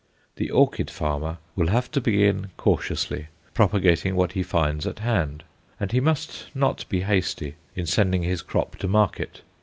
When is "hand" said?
4.97-5.43